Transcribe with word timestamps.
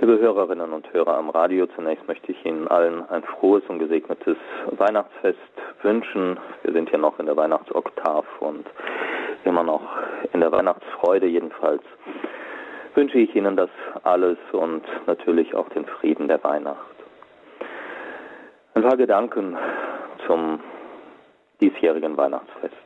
Liebe 0.00 0.20
Hörerinnen 0.20 0.72
und 0.72 0.92
Hörer 0.92 1.16
am 1.16 1.28
Radio, 1.28 1.66
zunächst 1.74 2.06
möchte 2.06 2.30
ich 2.30 2.46
Ihnen 2.46 2.68
allen 2.68 3.02
ein 3.10 3.24
frohes 3.24 3.64
und 3.66 3.80
gesegnetes 3.80 4.36
Weihnachtsfest 4.70 5.38
wünschen. 5.82 6.38
Wir 6.62 6.72
sind 6.72 6.88
ja 6.92 6.98
noch 6.98 7.18
in 7.18 7.26
der 7.26 7.36
Weihnachtsoktav 7.36 8.24
und 8.38 8.64
immer 9.44 9.64
noch 9.64 9.82
in 10.32 10.38
der 10.38 10.52
Weihnachtsfreude 10.52 11.26
jedenfalls. 11.26 11.82
Wünsche 12.94 13.18
ich 13.18 13.34
Ihnen 13.34 13.56
das 13.56 13.70
alles 14.04 14.38
und 14.52 14.84
natürlich 15.08 15.56
auch 15.56 15.68
den 15.70 15.84
Frieden 15.84 16.28
der 16.28 16.44
Weihnacht. 16.44 16.78
Ein 18.74 18.82
paar 18.82 18.96
Gedanken 18.96 19.58
zum 20.28 20.60
diesjährigen 21.60 22.16
Weihnachtsfest. 22.16 22.76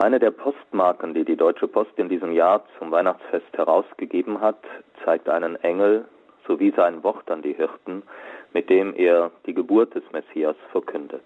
Eine 0.00 0.20
der 0.20 0.30
Postmarken, 0.30 1.12
die 1.12 1.24
die 1.24 1.36
Deutsche 1.36 1.66
Post 1.66 1.90
in 1.96 2.08
diesem 2.08 2.30
Jahr 2.30 2.62
zum 2.78 2.92
Weihnachtsfest 2.92 3.52
herausgegeben 3.56 4.40
hat, 4.40 4.62
zeigt 5.04 5.28
einen 5.28 5.56
Engel 5.56 6.04
sowie 6.46 6.72
sein 6.76 7.02
Wort 7.02 7.28
an 7.30 7.42
die 7.42 7.54
Hirten, 7.54 8.04
mit 8.52 8.70
dem 8.70 8.94
er 8.94 9.32
die 9.44 9.54
Geburt 9.54 9.94
des 9.96 10.04
Messias 10.12 10.54
verkündet. 10.70 11.24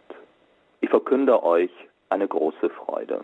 Ich 0.80 0.88
verkünde 0.88 1.42
euch 1.42 1.70
eine 2.08 2.26
große 2.26 2.70
Freude. 2.70 3.20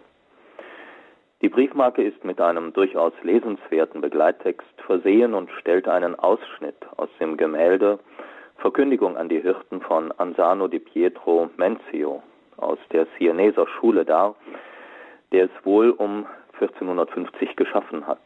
Die 1.41 1.49
Briefmarke 1.49 2.03
ist 2.03 2.25
mit 2.25 2.41
einem 2.43 2.75
durchaus 2.75 3.15
lesenswerten 3.23 4.03
Begleittext 4.03 4.69
versehen 4.85 5.33
und 5.33 5.51
stellt 5.61 5.89
einen 5.89 6.15
Ausschnitt 6.15 6.77
aus 6.99 7.09
dem 7.21 7.39
Gemälde 7.39 7.99
Verkündigung 8.59 9.17
an 9.17 9.29
die 9.29 9.41
Hirten 9.41 9.81
von 9.81 10.13
Ansano 10.19 10.69
di 10.69 10.81
Pietro 10.81 11.49
Menzio 11.57 12.23
aus 12.59 12.79
der 12.93 13.07
Sienneser 13.17 13.67
Schule 13.67 14.05
dar, 14.05 14.35
der 15.33 15.45
es 15.45 15.65
wohl 15.65 15.91
um 15.91 16.27
1450 16.55 17.57
geschaffen 17.57 18.07
hat. 18.07 18.23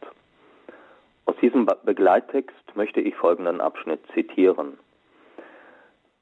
Aus 1.26 1.36
diesem 1.40 1.66
Begleittext 1.84 2.76
möchte 2.76 3.00
ich 3.00 3.14
folgenden 3.14 3.60
Abschnitt 3.60 4.00
zitieren. 4.14 4.78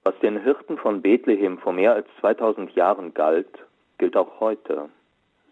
Was 0.04 0.19
den 0.20 0.42
Hirten 0.42 0.78
von 0.78 1.02
Bethlehem 1.02 1.58
vor 1.58 1.72
mehr 1.72 1.94
als 1.94 2.06
2000 2.20 2.74
Jahren 2.74 3.14
galt, 3.14 3.50
gilt 3.98 4.16
auch 4.16 4.41
heute. 4.41 4.88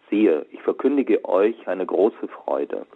Siehe, 0.09 0.45
ich 0.51 0.61
verkündige 0.63 1.23
euch 1.25 1.67
eine 1.67 1.85
große 1.85 2.27
Freude, 2.27 2.87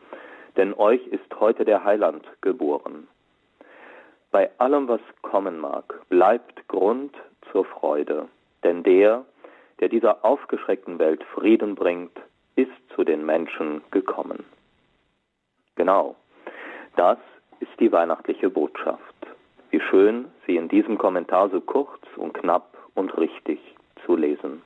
denn 0.58 0.74
euch 0.74 1.06
ist 1.08 1.40
heute 1.40 1.64
der 1.64 1.84
Heiland 1.84 2.26
geboren. 2.42 3.08
Bei 4.32 4.50
allem, 4.58 4.88
was 4.88 5.02
kommen 5.22 5.60
mag, 5.60 5.94
bleibt 6.10 6.68
Grund 6.68 7.16
zur 7.52 7.66
Freude, 7.66 8.28
denn 8.64 8.82
der, 8.82 9.26
der 9.80 9.90
dieser 9.90 10.26
aufgeschreckten 10.26 10.98
Welt 10.98 11.24
Frieden 11.36 11.76
bringt, 11.76 12.18
ist 12.56 12.72
zu 12.96 13.04
den 13.04 13.26
Menschen 13.26 13.82
gekommen. 13.92 14.46
Genau, 15.76 16.16
das 16.96 17.18
ist 17.60 17.72
die 17.80 17.92
weihnachtliche 17.92 18.50
Botschaft. 18.50 19.02
Wie 19.72 19.80
schön, 19.80 20.26
sie 20.46 20.56
in 20.56 20.68
diesem 20.68 20.98
Kommentar 20.98 21.50
so 21.50 21.60
kurz 21.60 22.04
und 22.16 22.34
knapp 22.34 22.78
und 22.94 23.18
richtig 23.18 23.60
zu 24.06 24.16
lesen. 24.16 24.62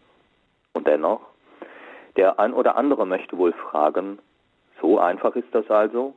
Und 0.74 0.88
dennoch, 0.88 1.22
der 2.18 2.40
ein 2.40 2.54
oder 2.54 2.76
andere 2.76 3.06
möchte 3.06 3.38
wohl 3.38 3.54
fragen, 3.54 4.20
so 4.82 5.00
einfach 5.00 5.36
ist 5.36 5.54
das 5.54 5.70
also? 5.70 6.16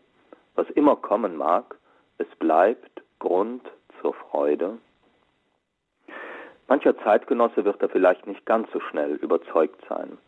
Was 0.54 0.68
immer 0.70 0.96
kommen 0.96 1.36
mag, 1.36 1.76
es 2.18 2.26
bleibt 2.38 3.02
Grund 3.18 3.62
zur 4.00 4.14
Freude. 4.14 4.78
Mancher 6.68 6.96
Zeitgenosse 6.98 7.64
wird 7.64 7.82
da 7.82 7.88
vielleicht 7.88 8.26
nicht 8.26 8.44
ganz 8.46 8.70
so 8.72 8.80
schnell 8.80 9.14
überzeugt 9.14 9.84
sein. 9.88 10.18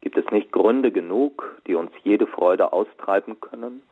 Gibt 0.00 0.16
es 0.16 0.30
nicht 0.30 0.52
Gründe 0.52 0.92
genug, 0.92 1.60
die 1.66 1.74
uns 1.74 1.90
jede 2.04 2.26
Freude 2.26 2.72
austreiben 2.72 3.40
können? 3.40 3.82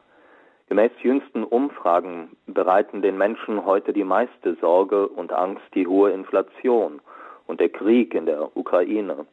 Gemäß 0.68 0.90
jüngsten 1.02 1.44
Umfragen 1.44 2.36
bereiten 2.46 3.02
den 3.02 3.16
Menschen 3.16 3.64
heute 3.64 3.92
die 3.92 4.04
meiste 4.04 4.54
Sorge 4.60 5.06
und 5.08 5.32
Angst 5.32 5.64
die 5.74 5.86
hohe 5.86 6.10
Inflation 6.10 7.00
und 7.46 7.60
der 7.60 7.68
Krieg 7.68 8.14
in 8.14 8.26
der 8.26 8.56
Ukraine, 8.56 9.26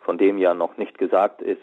von 0.00 0.16
dem 0.16 0.38
ja 0.38 0.54
noch 0.54 0.76
nicht 0.78 0.96
gesagt 0.98 1.42
ist, 1.42 1.60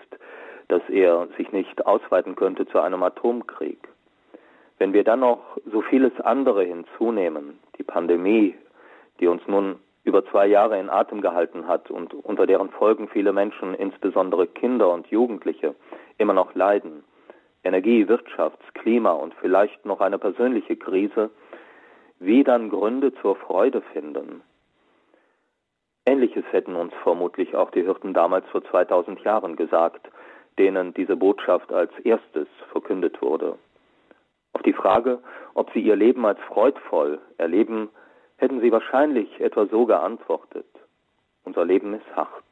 dass 0.67 0.81
er 0.89 1.27
sich 1.37 1.51
nicht 1.51 1.85
ausweiten 1.87 2.35
könnte 2.35 2.67
zu 2.67 2.79
einem 2.79 3.01
Atomkrieg. 3.01 3.79
Wenn 4.77 4.93
wir 4.93 5.03
dann 5.03 5.21
noch 5.21 5.57
so 5.71 5.81
vieles 5.81 6.17
andere 6.21 6.63
hinzunehmen, 6.63 7.59
die 7.77 7.83
Pandemie, 7.83 8.55
die 9.19 9.27
uns 9.27 9.41
nun 9.47 9.79
über 10.03 10.25
zwei 10.25 10.47
Jahre 10.47 10.79
in 10.79 10.89
Atem 10.89 11.21
gehalten 11.21 11.67
hat 11.67 11.91
und 11.91 12.13
unter 12.13 12.45
deren 12.45 12.69
Folgen 12.69 13.07
viele 13.09 13.33
Menschen, 13.33 13.73
insbesondere 13.73 14.47
Kinder 14.47 14.91
und 14.91 15.07
Jugendliche, 15.07 15.75
immer 16.17 16.33
noch 16.33 16.55
leiden. 16.55 17.03
Energie, 17.63 18.05
Wirtschafts-, 18.05 18.73
Klima 18.73 19.11
und 19.11 19.33
vielleicht 19.35 19.85
noch 19.85 19.99
eine 19.99 20.17
persönliche 20.17 20.77
Krise, 20.77 21.29
wie 22.19 22.43
dann 22.43 22.69
Gründe 22.69 23.13
zur 23.21 23.35
Freude 23.35 23.81
finden. 23.93 24.41
Ähnliches 26.05 26.45
hätten 26.51 26.75
uns 26.75 26.93
vermutlich 27.03 27.55
auch 27.55 27.71
die 27.71 27.83
Hirten 27.83 28.13
damals 28.13 28.47
vor 28.47 28.63
2000 28.63 29.21
Jahren 29.21 29.55
gesagt, 29.55 30.09
denen 30.57 30.93
diese 30.93 31.15
Botschaft 31.15 31.71
als 31.71 31.91
erstes 32.03 32.47
verkündet 32.71 33.21
wurde. 33.21 33.57
Auf 34.53 34.63
die 34.63 34.73
Frage, 34.73 35.19
ob 35.53 35.71
sie 35.71 35.81
ihr 35.81 35.95
Leben 35.95 36.25
als 36.25 36.39
freudvoll 36.47 37.19
erleben, 37.37 37.89
hätten 38.39 38.61
sie 38.61 38.71
wahrscheinlich 38.71 39.39
etwa 39.39 39.65
so 39.67 39.85
geantwortet. 39.85 40.65
Unser 41.43 41.65
Leben 41.65 41.93
ist 41.93 42.15
hart. 42.15 42.43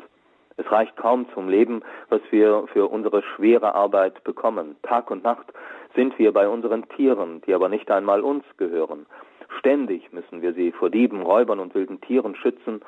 Es 0.58 0.72
reicht 0.72 0.96
kaum 0.98 1.28
zum 1.34 1.50
Leben, 1.50 1.84
was 2.10 2.22
wir 2.32 2.66
für 2.74 2.88
unsere 2.88 3.22
schwere 3.22 3.76
Arbeit 3.76 4.24
bekommen. 4.24 4.76
Tag 4.82 5.12
und 5.12 5.24
Nacht 5.24 5.46
sind 5.96 6.18
wir 6.18 6.34
bei 6.34 6.50
unseren 6.50 6.88
Tieren, 6.90 7.42
die 7.46 7.54
aber 7.54 7.70
nicht 7.70 7.90
einmal 7.92 8.22
uns 8.22 8.44
gehören. 8.58 9.06
Ständig 9.60 10.12
müssen 10.12 10.42
wir 10.42 10.54
sie 10.54 10.72
vor 10.72 10.90
Dieben, 10.90 11.22
Räubern 11.22 11.60
und 11.60 11.74
wilden 11.76 12.02
Tieren 12.02 12.36
schützen. 12.36 12.82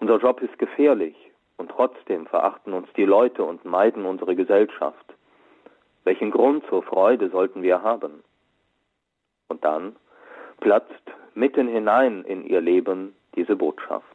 Unser 0.00 0.18
Job 0.18 0.42
ist 0.42 0.58
gefährlich 0.58 1.16
und 1.56 1.70
trotzdem 1.70 2.26
verachten 2.26 2.72
uns 2.72 2.88
die 2.96 3.04
Leute 3.04 3.42
und 3.42 3.64
meiden 3.64 4.04
unsere 4.04 4.36
Gesellschaft. 4.36 5.14
Welchen 6.04 6.30
Grund 6.30 6.64
zur 6.68 6.82
Freude 6.82 7.30
sollten 7.30 7.62
wir 7.62 7.82
haben? 7.82 8.22
Und 9.48 9.64
dann 9.64 9.96
platzt 10.60 11.10
mitten 11.34 11.68
hinein 11.68 12.24
in 12.24 12.44
ihr 12.44 12.60
Leben 12.60 13.14
diese 13.34 13.56
Botschaft. 13.56 14.06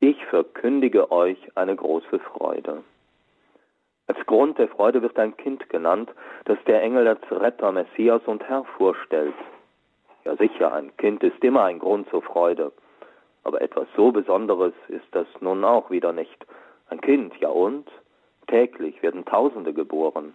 Ich 0.00 0.24
verkündige 0.26 1.10
euch 1.10 1.38
eine 1.56 1.74
große 1.74 2.18
Freude. 2.20 2.84
Als 4.06 4.18
Grund 4.26 4.58
der 4.58 4.68
Freude 4.68 5.02
wird 5.02 5.18
ein 5.18 5.36
Kind 5.36 5.68
genannt, 5.68 6.10
das 6.44 6.58
der 6.66 6.82
Engel 6.82 7.08
als 7.08 7.20
Retter, 7.30 7.72
Messias 7.72 8.22
und 8.26 8.42
Herr 8.48 8.64
vorstellt. 8.76 9.34
Ja 10.24 10.36
sicher, 10.36 10.72
ein 10.72 10.96
Kind 10.96 11.22
ist 11.22 11.42
immer 11.42 11.64
ein 11.64 11.78
Grund 11.78 12.08
zur 12.10 12.22
Freude. 12.22 12.72
Aber 13.44 13.60
etwas 13.60 13.88
so 13.96 14.12
Besonderes 14.12 14.74
ist 14.88 15.06
das 15.12 15.26
nun 15.40 15.64
auch 15.64 15.90
wieder 15.90 16.12
nicht. 16.12 16.46
Ein 16.90 17.00
Kind, 17.00 17.34
ja 17.40 17.48
und? 17.48 17.88
Täglich 18.46 19.02
werden 19.02 19.24
Tausende 19.24 19.72
geboren. 19.72 20.34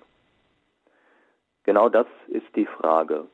Genau 1.63 1.89
das 1.89 2.07
ist 2.27 2.55
die 2.55 2.65
Frage 2.65 3.25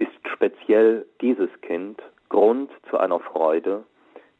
ist 0.00 0.28
speziell 0.32 1.06
dieses 1.20 1.48
Kind 1.60 2.02
Grund 2.28 2.70
zu 2.88 2.98
einer 2.98 3.20
Freude, 3.20 3.84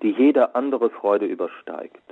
die 0.02 0.10
jede 0.10 0.54
andere 0.54 0.90
Freude 0.90 1.26
übersteigt, 1.26 2.02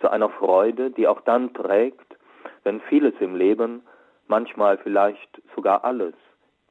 zu 0.00 0.10
einer 0.10 0.30
Freude, 0.30 0.90
die 0.90 1.06
auch 1.06 1.20
dann 1.20 1.52
trägt, 1.54 2.16
wenn 2.64 2.80
vieles 2.80 3.14
im 3.20 3.36
Leben, 3.36 3.82
manchmal 4.26 4.78
vielleicht 4.78 5.42
sogar 5.54 5.84
alles, 5.84 6.14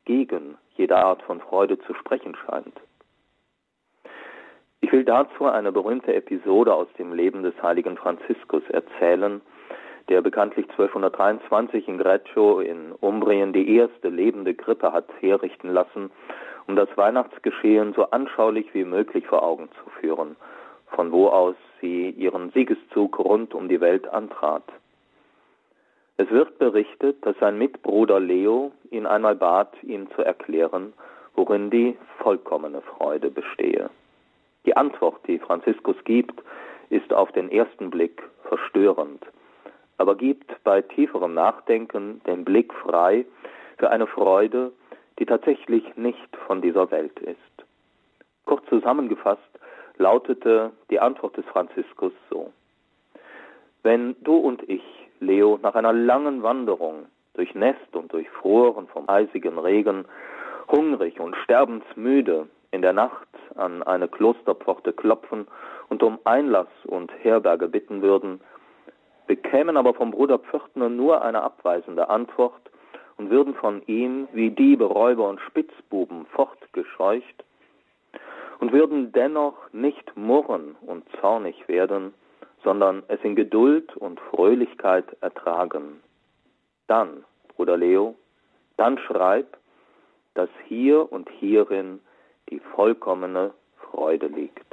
gegen 0.06 0.58
jede 0.76 0.98
Art 0.98 1.22
von 1.24 1.40
Freude 1.40 1.78
zu 1.80 1.94
sprechen 1.94 2.36
scheint. 2.36 2.80
Ich 4.80 4.92
will 4.92 5.04
dazu 5.04 5.46
eine 5.46 5.72
berühmte 5.72 6.14
Episode 6.14 6.74
aus 6.74 6.88
dem 6.98 7.14
Leben 7.14 7.44
des 7.44 7.62
heiligen 7.62 7.98
Franziskus 7.98 8.64
erzählen, 8.70 9.42
der 10.10 10.22
bekanntlich 10.22 10.70
1223 10.70 11.88
in 11.88 11.98
Greccio 11.98 12.62
in 12.62 12.94
Umbrien 13.02 13.52
die 13.52 13.76
erste 13.76 14.10
lebende 14.10 14.54
Krippe 14.54 14.94
hat 14.94 15.08
herrichten 15.20 15.70
lassen, 15.70 16.12
um 16.68 16.76
das 16.76 16.90
Weihnachtsgeschehen 16.96 17.94
so 17.94 18.10
anschaulich 18.12 18.74
wie 18.74 18.86
möglich 18.86 19.28
vor 19.28 19.44
Augen 19.44 19.70
zu 19.84 19.90
führen, 20.00 20.38
von 20.88 21.12
wo 21.12 21.28
aus 21.28 21.56
sie 21.82 22.10
ihren 22.12 22.52
Siegeszug 22.52 23.20
rund 23.20 23.54
um 23.54 23.68
die 23.68 23.82
Welt 23.82 24.08
antrat. 24.08 24.64
Es 26.16 26.30
wird 26.32 26.58
berichtet, 26.58 27.18
dass 27.26 27.38
sein 27.40 27.58
Mitbruder 27.58 28.20
Leo 28.20 28.72
ihn 28.90 29.06
einmal 29.06 29.36
bat, 29.36 29.74
ihm 29.84 30.10
zu 30.16 30.24
erklären, 30.24 30.94
worin 31.36 31.70
die 31.70 31.98
vollkommene 32.20 32.82
Freude 32.82 33.30
bestehe. 33.30 33.90
Die 34.66 34.76
Antwort, 34.76 35.20
die 35.28 35.38
Franziskus 35.38 35.96
gibt, 36.06 36.42
ist 36.90 37.14
auf 37.14 37.32
den 37.34 37.52
ersten 37.52 37.90
Blick 37.90 38.24
verstörend 38.46 39.24
aber 39.98 40.16
gibt 40.16 40.64
bei 40.64 40.82
tieferem 40.82 41.34
Nachdenken 41.34 42.22
den 42.26 42.46
Blick 42.46 42.74
frei 42.74 43.26
für 43.78 43.90
eine 43.90 44.08
Freude, 44.08 44.72
die 45.20 45.26
tatsächlich 45.26 45.96
nicht 45.96 46.36
von 46.46 46.62
dieser 46.62 46.92
Welt 46.92 47.20
ist. 47.20 47.38
Kurz 48.46 48.66
zusammengefasst 48.70 49.42
lautete 49.98 50.72
die 50.90 51.00
Antwort 51.00 51.38
des 51.38 51.46
Franziskus 51.46 52.14
so. 52.30 52.52
Wenn 53.84 54.16
du 54.22 54.36
und 54.36 54.68
ich, 54.70 54.84
Leo, 55.20 55.60
nach 55.62 55.76
einer 55.76 55.94
langen 55.94 56.44
Wanderung, 56.44 57.08
durch 57.34 57.54
Nest 57.56 57.96
und 57.96 58.12
durchfroren 58.12 58.88
vom 58.88 59.08
eisigen 59.08 59.58
Regen, 59.58 60.06
hungrig 60.70 61.20
und 61.20 61.36
sterbensmüde 61.38 62.48
in 62.72 62.82
der 62.82 62.94
Nacht 62.94 63.28
an 63.56 63.84
eine 63.84 64.08
Klosterpforte 64.08 64.94
klopfen 64.94 65.48
und 65.90 66.04
um 66.04 66.20
Einlass 66.26 66.68
und 66.86 67.12
Herberge 67.24 67.68
bitten 67.68 68.02
würden, 68.02 68.42
bekämen 69.28 69.78
aber 69.78 69.94
vom 69.94 70.12
Bruder 70.12 70.40
Pförtner 70.40 70.90
nur 70.90 71.22
eine 71.22 71.42
abweisende 71.42 72.10
Antwort 72.10 72.72
und 73.18 73.30
würden 73.30 73.54
von 73.56 73.82
ihm 73.88 74.28
wie 74.34 74.52
Diebe, 74.52 74.86
Räuber 74.86 75.28
und 75.30 75.42
Spitzbuben 75.42 76.26
fortgescheucht 76.28 77.44
und 78.60 78.72
würden 78.72 79.12
dennoch 79.12 79.72
nicht 79.74 80.16
murren 80.16 80.76
und 80.82 81.04
zornig 81.20 81.68
werden, 81.68 82.14
sondern 82.64 83.04
es 83.08 83.20
in 83.24 83.36
Geduld 83.36 83.96
und 83.98 84.20
Fröhlichkeit 84.20 85.06
ertragen. 85.22 86.02
Dann, 86.88 87.24
Bruder 87.56 87.78
Leo, 87.78 88.16
dann 88.78 88.98
schreib, 89.00 89.58
dass 90.34 90.50
hier 90.68 91.12
und 91.12 91.30
hierin 91.30 92.00
die 92.50 92.60
vollkommene 92.60 93.52
Freude 93.78 94.28
liegt. 94.28 94.67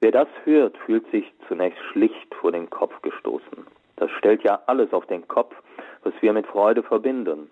Wer 0.00 0.12
das 0.12 0.28
hört, 0.44 0.76
fühlt 0.78 1.10
sich 1.10 1.32
zunächst 1.48 1.82
schlicht 1.90 2.34
vor 2.34 2.52
den 2.52 2.68
Kopf 2.68 3.00
gestoßen. 3.02 3.66
Das 3.96 4.10
stellt 4.12 4.42
ja 4.42 4.60
alles 4.66 4.92
auf 4.92 5.06
den 5.06 5.26
Kopf, 5.26 5.54
was 6.02 6.12
wir 6.20 6.32
mit 6.32 6.46
Freude 6.46 6.82
verbinden. 6.82 7.50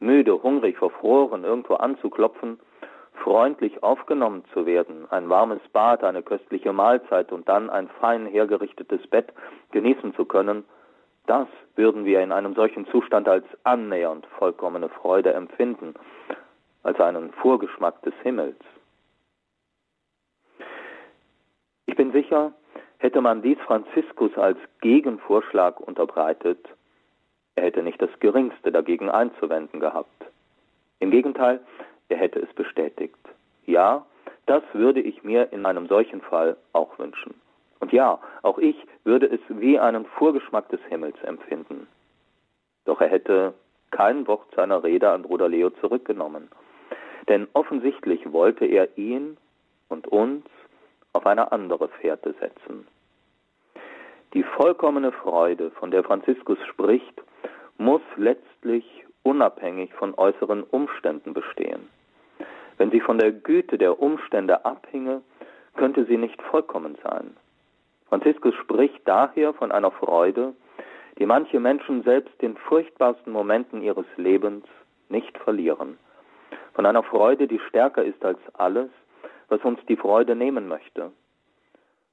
Müde, 0.00 0.42
hungrig, 0.42 0.78
verfroren, 0.78 1.44
irgendwo 1.44 1.74
anzuklopfen, 1.74 2.58
freundlich 3.22 3.82
aufgenommen 3.82 4.44
zu 4.52 4.66
werden, 4.66 5.06
ein 5.10 5.28
warmes 5.28 5.60
Bad, 5.72 6.02
eine 6.04 6.22
köstliche 6.22 6.72
Mahlzeit 6.72 7.32
und 7.32 7.48
dann 7.48 7.70
ein 7.70 7.88
fein 8.00 8.26
hergerichtetes 8.26 9.06
Bett 9.06 9.32
genießen 9.70 10.14
zu 10.14 10.24
können, 10.24 10.64
das 11.26 11.48
würden 11.76 12.04
wir 12.04 12.20
in 12.20 12.32
einem 12.32 12.54
solchen 12.54 12.86
Zustand 12.88 13.28
als 13.28 13.44
annähernd 13.62 14.26
vollkommene 14.38 14.88
Freude 14.90 15.32
empfinden, 15.32 15.94
als 16.82 17.00
einen 17.00 17.32
Vorgeschmack 17.32 18.02
des 18.02 18.14
Himmels. 18.22 18.58
Ich 21.94 21.96
bin 21.96 22.10
sicher, 22.10 22.52
hätte 22.98 23.20
man 23.20 23.40
dies 23.40 23.56
Franziskus 23.60 24.36
als 24.36 24.58
Gegenvorschlag 24.80 25.78
unterbreitet, 25.78 26.58
er 27.54 27.62
hätte 27.62 27.84
nicht 27.84 28.02
das 28.02 28.10
geringste 28.18 28.72
dagegen 28.72 29.08
einzuwenden 29.08 29.78
gehabt. 29.78 30.24
Im 30.98 31.12
Gegenteil, 31.12 31.60
er 32.08 32.16
hätte 32.16 32.40
es 32.40 32.52
bestätigt. 32.54 33.16
Ja, 33.66 34.04
das 34.46 34.64
würde 34.72 35.00
ich 35.00 35.22
mir 35.22 35.52
in 35.52 35.64
einem 35.66 35.86
solchen 35.86 36.20
Fall 36.20 36.56
auch 36.72 36.98
wünschen. 36.98 37.40
Und 37.78 37.92
ja, 37.92 38.18
auch 38.42 38.58
ich 38.58 38.76
würde 39.04 39.26
es 39.26 39.40
wie 39.48 39.78
einen 39.78 40.04
Vorgeschmack 40.04 40.68
des 40.70 40.80
Himmels 40.88 41.22
empfinden. 41.22 41.86
Doch 42.86 43.00
er 43.00 43.08
hätte 43.08 43.54
kein 43.92 44.26
Wort 44.26 44.52
seiner 44.56 44.82
Rede 44.82 45.10
an 45.10 45.22
Bruder 45.22 45.48
Leo 45.48 45.70
zurückgenommen. 45.70 46.48
Denn 47.28 47.46
offensichtlich 47.52 48.32
wollte 48.32 48.64
er 48.64 48.98
ihn 48.98 49.36
und 49.88 50.08
uns 50.08 50.44
auf 51.14 51.26
eine 51.26 51.50
andere 51.52 51.88
Fährte 51.88 52.34
setzen. 52.40 52.86
Die 54.34 54.42
vollkommene 54.42 55.12
Freude, 55.12 55.70
von 55.70 55.90
der 55.90 56.02
Franziskus 56.02 56.58
spricht, 56.66 57.22
muss 57.78 58.02
letztlich 58.16 59.06
unabhängig 59.22 59.94
von 59.94 60.14
äußeren 60.14 60.64
Umständen 60.64 61.32
bestehen. 61.32 61.88
Wenn 62.76 62.90
sie 62.90 63.00
von 63.00 63.18
der 63.18 63.32
Güte 63.32 63.78
der 63.78 64.00
Umstände 64.00 64.64
abhinge, 64.64 65.22
könnte 65.76 66.04
sie 66.04 66.16
nicht 66.16 66.40
vollkommen 66.42 66.96
sein. 67.02 67.36
Franziskus 68.08 68.54
spricht 68.56 69.00
daher 69.06 69.54
von 69.54 69.72
einer 69.72 69.90
Freude, 69.90 70.54
die 71.18 71.26
manche 71.26 71.60
Menschen 71.60 72.02
selbst 72.02 72.42
in 72.42 72.56
furchtbarsten 72.56 73.32
Momenten 73.32 73.82
ihres 73.82 74.06
Lebens 74.16 74.64
nicht 75.08 75.38
verlieren. 75.38 75.98
Von 76.74 76.86
einer 76.86 77.04
Freude, 77.04 77.46
die 77.46 77.60
stärker 77.68 78.02
ist 78.04 78.24
als 78.24 78.38
alles, 78.54 78.90
was 79.48 79.60
uns 79.64 79.78
die 79.88 79.96
Freude 79.96 80.34
nehmen 80.34 80.68
möchte. 80.68 81.12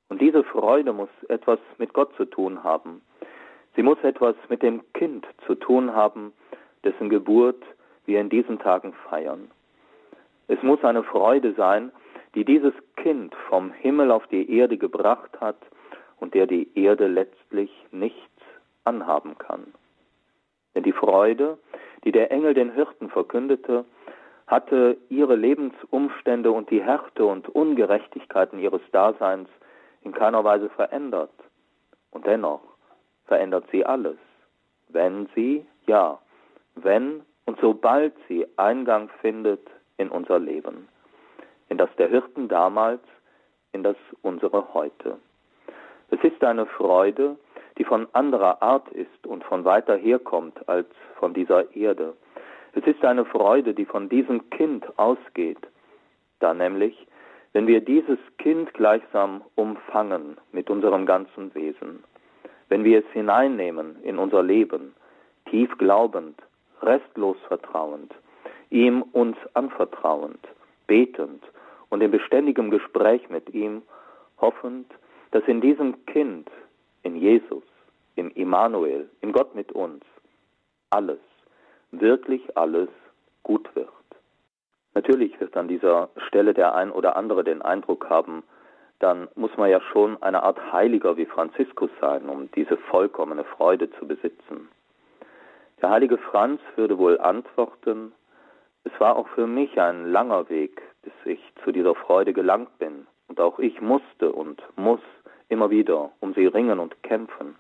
Und 0.09 0.21
diese 0.21 0.43
Freude 0.43 0.93
muss 0.93 1.09
etwas 1.29 1.59
mit 1.77 1.93
Gott 1.93 2.13
zu 2.15 2.25
tun 2.25 2.63
haben. 2.63 3.01
Sie 3.75 3.83
muss 3.83 3.97
etwas 4.03 4.35
mit 4.49 4.61
dem 4.61 4.81
Kind 4.93 5.25
zu 5.45 5.55
tun 5.55 5.95
haben, 5.95 6.33
dessen 6.83 7.09
Geburt 7.09 7.63
wir 8.05 8.19
in 8.19 8.29
diesen 8.29 8.59
Tagen 8.59 8.93
feiern. 9.09 9.49
Es 10.47 10.61
muss 10.63 10.83
eine 10.83 11.03
Freude 11.03 11.53
sein, 11.53 11.91
die 12.35 12.43
dieses 12.43 12.73
Kind 12.97 13.33
vom 13.47 13.71
Himmel 13.71 14.11
auf 14.11 14.27
die 14.27 14.53
Erde 14.57 14.77
gebracht 14.77 15.39
hat 15.39 15.57
und 16.19 16.33
der 16.33 16.45
die 16.45 16.69
Erde 16.75 17.07
letztlich 17.07 17.71
nichts 17.91 18.19
anhaben 18.83 19.37
kann. 19.37 19.73
Denn 20.75 20.83
die 20.83 20.91
Freude, 20.91 21.57
die 22.03 22.11
der 22.11 22.31
Engel 22.31 22.53
den 22.53 22.73
Hirten 22.73 23.09
verkündete, 23.09 23.85
hatte 24.51 24.97
ihre 25.07 25.37
Lebensumstände 25.37 26.51
und 26.51 26.69
die 26.69 26.83
Härte 26.83 27.25
und 27.25 27.47
Ungerechtigkeiten 27.47 28.59
ihres 28.59 28.81
Daseins 28.91 29.47
in 30.01 30.11
keiner 30.11 30.43
Weise 30.43 30.69
verändert. 30.69 31.31
Und 32.11 32.27
dennoch 32.27 32.59
verändert 33.27 33.63
sie 33.71 33.85
alles, 33.85 34.17
wenn 34.89 35.29
sie, 35.35 35.65
ja, 35.87 36.19
wenn 36.75 37.21
und 37.45 37.59
sobald 37.61 38.13
sie 38.27 38.45
Eingang 38.57 39.09
findet 39.21 39.65
in 39.95 40.09
unser 40.09 40.37
Leben, 40.37 40.89
in 41.69 41.77
das 41.77 41.89
der 41.97 42.09
Hirten 42.09 42.49
damals, 42.49 43.01
in 43.71 43.83
das 43.83 43.95
unsere 44.21 44.73
heute. 44.73 45.17
Es 46.09 46.21
ist 46.23 46.43
eine 46.43 46.65
Freude, 46.65 47.37
die 47.77 47.85
von 47.85 48.05
anderer 48.11 48.61
Art 48.61 48.89
ist 48.89 49.25
und 49.25 49.45
von 49.45 49.63
weiter 49.63 49.95
herkommt 49.95 50.67
als 50.67 50.87
von 51.19 51.33
dieser 51.33 51.73
Erde. 51.73 52.15
Es 52.73 52.85
ist 52.85 53.03
eine 53.03 53.25
Freude, 53.25 53.73
die 53.73 53.85
von 53.85 54.07
diesem 54.07 54.49
Kind 54.49 54.85
ausgeht, 54.97 55.59
da 56.39 56.53
nämlich, 56.53 57.07
wenn 57.53 57.67
wir 57.67 57.81
dieses 57.81 58.19
Kind 58.37 58.73
gleichsam 58.73 59.43
umfangen 59.55 60.37
mit 60.51 60.69
unserem 60.69 61.05
ganzen 61.05 61.53
Wesen, 61.53 62.03
wenn 62.69 62.85
wir 62.85 62.99
es 62.99 63.11
hineinnehmen 63.11 64.01
in 64.03 64.17
unser 64.17 64.41
Leben, 64.41 64.95
tief 65.49 65.77
glaubend, 65.77 66.41
restlos 66.81 67.37
vertrauend, 67.47 68.13
ihm 68.69 69.01
uns 69.11 69.35
anvertrauend, 69.53 70.39
betend 70.87 71.43
und 71.89 72.01
in 72.01 72.09
beständigem 72.09 72.71
Gespräch 72.71 73.29
mit 73.29 73.53
ihm, 73.53 73.81
hoffend, 74.39 74.89
dass 75.31 75.43
in 75.47 75.59
diesem 75.59 76.05
Kind, 76.05 76.49
in 77.03 77.17
Jesus, 77.17 77.63
im 78.15 78.31
Immanuel, 78.31 79.09
in 79.19 79.33
Gott 79.33 79.53
mit 79.55 79.73
uns, 79.73 80.03
alles, 80.89 81.19
wirklich 81.91 82.57
alles 82.57 82.89
gut 83.43 83.73
wird. 83.75 83.89
Natürlich 84.93 85.39
wird 85.39 85.55
an 85.55 85.67
dieser 85.67 86.09
Stelle 86.27 86.53
der 86.53 86.75
ein 86.75 86.91
oder 86.91 87.15
andere 87.15 87.43
den 87.43 87.61
Eindruck 87.61 88.09
haben, 88.09 88.43
dann 88.99 89.27
muss 89.35 89.55
man 89.57 89.69
ja 89.69 89.81
schon 89.81 90.21
eine 90.21 90.43
Art 90.43 90.71
Heiliger 90.71 91.17
wie 91.17 91.25
Franziskus 91.25 91.89
sein, 91.99 92.29
um 92.29 92.51
diese 92.51 92.77
vollkommene 92.77 93.43
Freude 93.43 93.89
zu 93.91 94.07
besitzen. 94.07 94.69
Der 95.81 95.89
heilige 95.89 96.17
Franz 96.17 96.61
würde 96.75 96.97
wohl 96.97 97.19
antworten, 97.19 98.13
es 98.83 98.91
war 98.99 99.15
auch 99.15 99.27
für 99.29 99.47
mich 99.47 99.79
ein 99.79 100.11
langer 100.11 100.49
Weg, 100.49 100.81
bis 101.03 101.13
ich 101.25 101.39
zu 101.63 101.71
dieser 101.71 101.95
Freude 101.95 102.33
gelangt 102.33 102.77
bin, 102.79 103.07
und 103.27 103.39
auch 103.39 103.59
ich 103.59 103.79
musste 103.81 104.31
und 104.31 104.61
muss 104.75 104.99
immer 105.49 105.69
wieder 105.69 106.11
um 106.19 106.33
sie 106.33 106.45
ringen 106.45 106.79
und 106.79 107.01
kämpfen. 107.01 107.55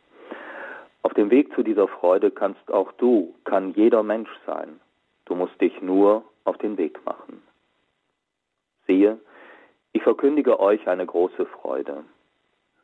Auf 1.03 1.13
dem 1.13 1.31
Weg 1.31 1.53
zu 1.53 1.63
dieser 1.63 1.87
Freude 1.87 2.31
kannst 2.31 2.71
auch 2.71 2.91
du, 2.93 3.33
kann 3.43 3.73
jeder 3.73 4.03
Mensch 4.03 4.29
sein. 4.45 4.79
Du 5.25 5.35
musst 5.35 5.59
dich 5.59 5.81
nur 5.81 6.23
auf 6.43 6.57
den 6.57 6.77
Weg 6.77 7.03
machen. 7.05 7.41
Siehe, 8.87 9.19
ich 9.93 10.03
verkündige 10.03 10.59
euch 10.59 10.87
eine 10.87 11.05
große 11.05 11.45
Freude. 11.45 12.03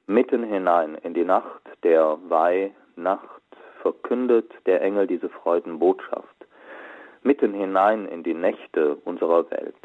Mitten 0.07 0.43
hinein 0.43 0.95
in 0.95 1.13
die 1.13 1.25
Nacht 1.25 1.61
der 1.83 2.17
Weihnacht 2.29 3.41
verkündet 3.81 4.51
der 4.65 4.81
Engel 4.81 5.07
diese 5.07 5.29
Freudenbotschaft. 5.29 6.35
Mitten 7.23 7.53
hinein 7.53 8.07
in 8.07 8.23
die 8.23 8.33
Nächte 8.33 8.95
unserer 9.03 9.49
Welt. 9.51 9.75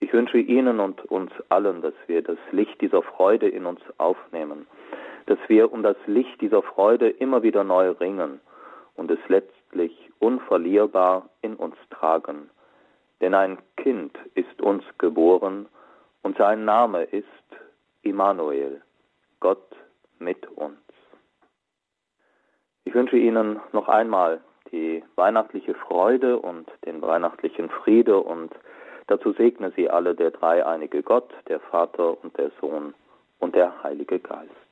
Ich 0.00 0.12
wünsche 0.12 0.38
Ihnen 0.38 0.80
und 0.80 1.04
uns 1.06 1.32
allen, 1.48 1.80
dass 1.80 1.94
wir 2.06 2.22
das 2.22 2.38
Licht 2.50 2.80
dieser 2.80 3.02
Freude 3.02 3.48
in 3.48 3.66
uns 3.66 3.80
aufnehmen, 3.98 4.66
dass 5.26 5.38
wir 5.48 5.72
um 5.72 5.82
das 5.82 5.96
Licht 6.06 6.40
dieser 6.40 6.62
Freude 6.62 7.08
immer 7.08 7.42
wieder 7.42 7.64
neu 7.64 7.90
ringen 7.90 8.40
und 8.94 9.10
es 9.10 9.18
letztlich 9.28 10.10
unverlierbar 10.18 11.28
in 11.40 11.56
uns 11.56 11.76
tragen. 11.90 12.50
Denn 13.20 13.34
ein 13.34 13.58
Kind 13.76 14.16
ist 14.34 14.60
uns 14.60 14.84
geboren 14.98 15.66
und 16.22 16.36
sein 16.36 16.64
Name 16.64 17.04
ist 17.04 17.26
Immanuel, 18.02 18.82
Gott 19.40 19.76
mit 20.18 20.46
uns. 20.56 20.78
Ich 22.84 22.94
wünsche 22.94 23.16
Ihnen 23.16 23.60
noch 23.72 23.88
einmal 23.88 24.40
die 24.70 25.04
weihnachtliche 25.16 25.74
Freude 25.74 26.38
und 26.38 26.68
den 26.84 27.00
weihnachtlichen 27.00 27.68
Friede 27.70 28.18
und 28.18 28.52
dazu 29.06 29.32
segne 29.32 29.72
Sie 29.76 29.88
alle 29.88 30.14
der 30.14 30.30
dreieinige 30.30 31.02
Gott, 31.02 31.30
der 31.48 31.60
Vater 31.60 32.22
und 32.22 32.36
der 32.38 32.50
Sohn 32.60 32.94
und 33.38 33.54
der 33.54 33.82
Heilige 33.82 34.18
Geist. 34.18 34.71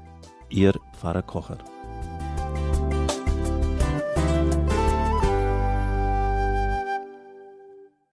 Ihr 0.51 0.73
Pfarrer 0.91 1.21
Kocher. 1.21 1.59